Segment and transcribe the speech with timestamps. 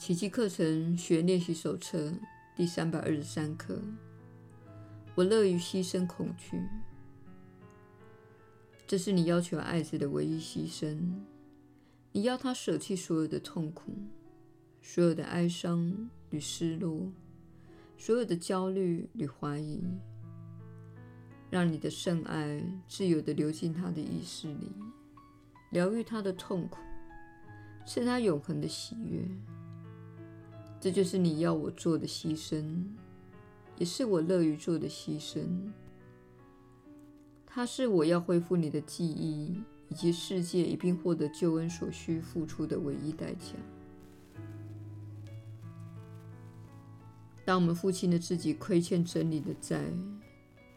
[0.00, 2.10] 奇迹课程学练习手册
[2.56, 3.78] 第三百二十三课。
[5.14, 6.58] 我乐于牺牲恐惧，
[8.86, 10.98] 这是你要求爱子的唯一牺牲。
[12.12, 13.92] 你要他舍弃所有的痛苦、
[14.80, 17.12] 所有的哀伤与失落、
[17.98, 19.82] 所有的焦虑与怀疑，
[21.50, 24.72] 让你的圣爱自由地流进他的意识里，
[25.72, 26.78] 疗愈他的痛苦，
[27.86, 29.28] 赐他永恒的喜悦。
[30.80, 32.64] 这就是你要我做的牺牲，
[33.76, 35.46] 也是我乐于做的牺牲。
[37.44, 43.54] 它是我要恢复你的记忆以及世界一并获得救恩所需付出的唯一代价。
[47.44, 49.84] 当我们付清了自己亏欠真理的债，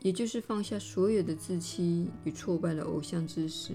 [0.01, 3.73] 也就是放下所有的自欺与挫败的偶像之时，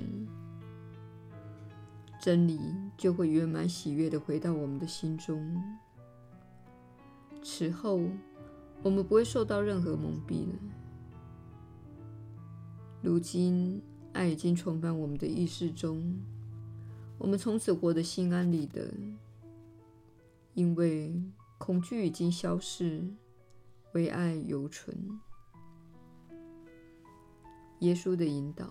[2.21, 2.59] 真理
[2.99, 5.63] 就会圆满喜悦地回到我们的心中。
[7.51, 7.99] 此后，
[8.83, 10.55] 我们不会受到任何蒙蔽了。
[13.01, 13.83] 如今，
[14.13, 16.21] 爱已经重返我们的意识中，
[17.17, 18.93] 我们从此活得心安理得，
[20.53, 21.23] 因为
[21.57, 23.03] 恐惧已经消逝，
[23.95, 25.19] 唯爱犹存。
[27.79, 28.71] 耶稣的引导，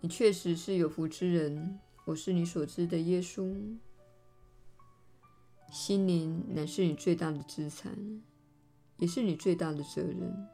[0.00, 1.78] 你确实是有福之人。
[2.06, 3.54] 我是你所知的耶稣。
[5.74, 7.92] 心灵乃是你最大的资产，
[8.96, 10.48] 也是你最大的责任。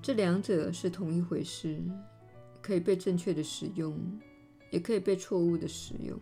[0.00, 1.82] 这两者是同一回事，
[2.62, 3.98] 可以被正确的使用，
[4.70, 6.16] 也可以被错误的使用。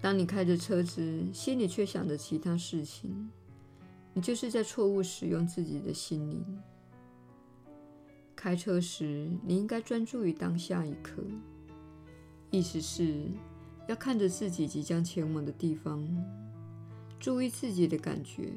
[0.00, 3.32] 当你开着车子，心里却想着其他事情，
[4.14, 6.62] 你就是在错误使用自己的心灵。
[8.36, 11.20] 开车时，你应该专注于当下一刻，
[12.52, 13.26] 意思是。
[13.88, 16.06] 要看着自己即将前往的地方，
[17.18, 18.52] 注意自己的感觉，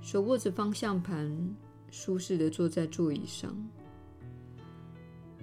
[0.00, 1.54] 手握着方向盘，
[1.90, 3.54] 舒适地坐在座椅上。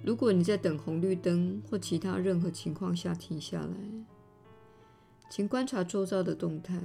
[0.04, 3.76] 如果你在等红绿灯或其他任何情况下停下来，
[5.30, 6.82] 请观察周遭的动态，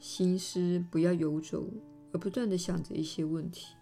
[0.00, 1.64] 心思不要游走，
[2.12, 3.74] 而不断地想着一些问题。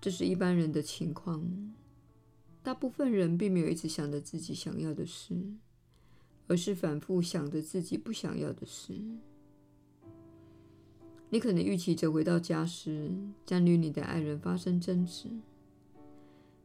[0.00, 1.42] 这是一般人的情况。
[2.66, 5.40] 大部分人并没有一直想着自己想要的事，
[6.48, 8.92] 而是反复想着自己不想要的事。
[11.30, 15.28] 你可能预期着回到家时将与你的爱人发生争执，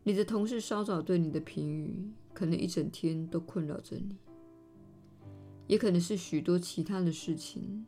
[0.01, 4.17] 你的同事稍早对你的评语可能一整天都困扰着你，
[5.67, 7.85] 也可能是许多其他的事情，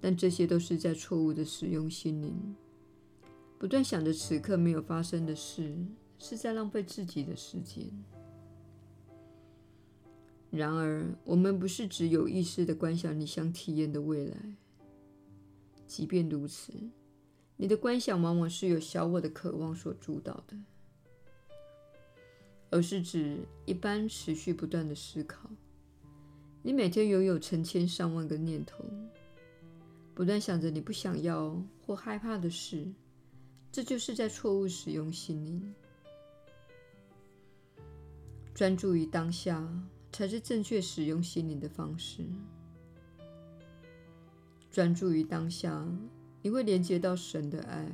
[0.00, 2.56] 但这些都是在错误的使用心灵，
[3.58, 5.76] 不断想着此刻没有发生的事。
[6.22, 7.84] 是在浪费自己的时间。
[10.52, 14.36] 然而，我们不是只有意识的观想你想体验的未来。
[15.88, 16.72] 即便如此，
[17.56, 20.56] 你的观想往往是由小我的渴望所主导的，
[22.70, 25.50] 而是指一般持续不断的思考。
[26.62, 28.84] 你每天拥有成千上万个念头，
[30.14, 32.86] 不断想着你不想要或害怕的事，
[33.72, 35.74] 这就是在错误使用心灵。
[38.54, 39.66] 专注于当下，
[40.12, 42.24] 才是正确使用心灵的方式。
[44.70, 45.86] 专注于当下，
[46.42, 47.90] 你会连接到神的爱。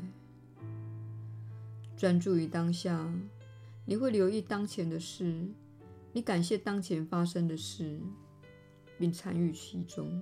[1.96, 3.12] 专注于当下，
[3.86, 5.46] 你会留意当前的事，
[6.12, 8.00] 你感谢当前发生的事，
[8.98, 10.20] 并参与其中，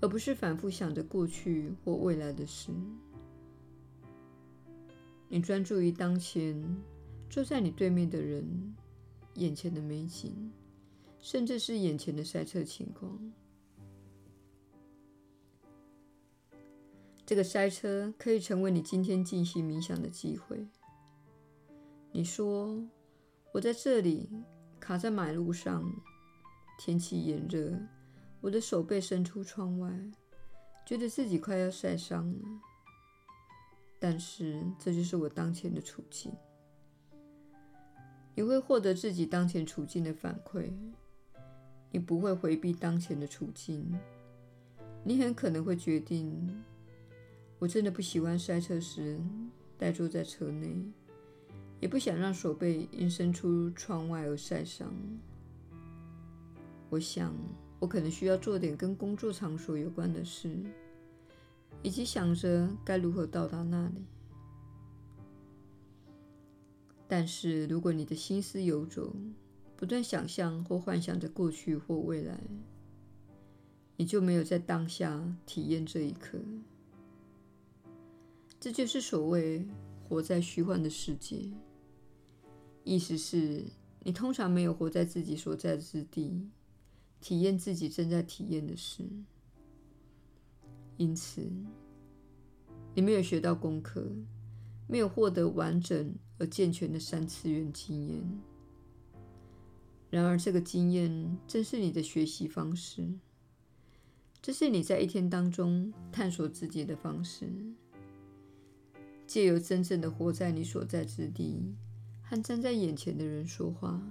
[0.00, 2.72] 而不是反复想着过去或未来的事。
[5.28, 6.62] 你专注于当前，
[7.30, 8.74] 坐在你对面的人。
[9.34, 10.52] 眼前的美景，
[11.18, 13.32] 甚至是眼前的塞车情况。
[17.24, 20.68] 这个塞车可以成为你今天进行冥想的机会。
[22.10, 22.78] 你说
[23.52, 24.28] ：“我在这里
[24.78, 25.90] 卡在马路上，
[26.78, 27.72] 天气炎热，
[28.42, 29.90] 我的手背伸出窗外，
[30.84, 32.38] 觉得自己快要晒伤了。
[33.98, 36.30] 但是这就是我当前的处境。”
[38.34, 40.70] 你会获得自己当前处境的反馈，
[41.90, 43.98] 你不会回避当前的处境。
[45.04, 46.62] 你很可能会决定：
[47.58, 49.20] 我真的不喜欢塞车时
[49.76, 50.74] 呆坐在车内，
[51.80, 54.90] 也不想让手背因伸出窗外而晒伤。
[56.88, 57.34] 我想，
[57.80, 60.56] 我可能需要做点跟工作场所有关的事，
[61.82, 64.04] 以及想着该如何到达那里。
[67.14, 69.14] 但是，如果你的心思游走，
[69.76, 72.40] 不断想象或幻想着过去或未来，
[73.98, 76.38] 你就没有在当下体验这一刻。
[78.58, 79.68] 这就是所谓
[80.08, 81.52] 活在虚幻的世界。
[82.82, 83.62] 意思是
[84.02, 86.48] 你通常没有活在自己所在之地，
[87.20, 89.04] 体验自己正在体验的事。
[90.96, 91.46] 因此，
[92.94, 94.10] 你没有学到功课，
[94.88, 98.20] 没有获得完整而健全的三次元经验。
[100.10, 103.08] 然而，这个经验正是你的学习方式，
[104.42, 107.48] 这是你在一天当中探索自己的方式。
[109.24, 111.76] 借由真正的活在你所在之地，
[112.24, 114.02] 和站在眼前的人说话，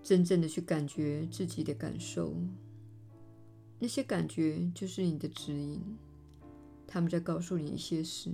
[0.00, 2.36] 真正的去感觉自己的感受，
[3.80, 5.82] 那些感觉就是你的指引，
[6.86, 8.30] 他们在告诉你一些事。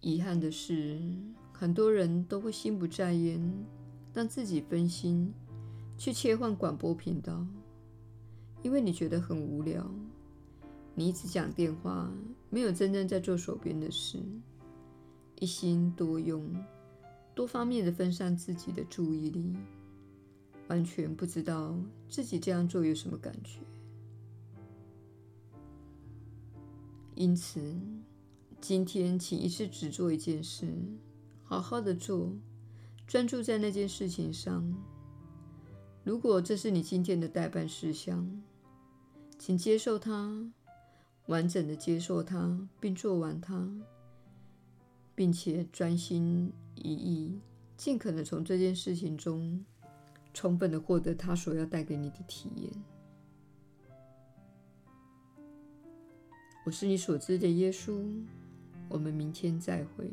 [0.00, 1.00] 遗憾的是，
[1.52, 3.52] 很多人都会心不在焉，
[4.14, 5.32] 让自己分心，
[5.96, 7.46] 去切换广播频道。
[8.62, 9.88] 因为你觉得很无聊，
[10.94, 12.12] 你一直讲电话，
[12.50, 14.18] 没有真正在做手边的事，
[15.40, 16.44] 一心多用，
[17.34, 19.56] 多方面的分散自己的注意力，
[20.68, 21.76] 完全不知道
[22.08, 23.60] 自己这样做有什么感觉。
[27.14, 27.60] 因此，
[28.60, 30.66] 今天请一次只做一件事，
[31.44, 32.32] 好好的做，
[33.06, 34.74] 专注在那件事情上。
[36.04, 38.42] 如果这是你今天的待办事项，
[39.38, 40.52] 请接受它，
[41.26, 43.70] 完整的接受它，并做完它，
[45.14, 47.38] 并且专心一意，
[47.76, 49.64] 尽可能从这件事情中
[50.34, 52.72] 充分的获得它所要带给你的体验。
[56.64, 58.04] 我是你所知的耶稣，
[58.88, 60.10] 我们明天再会。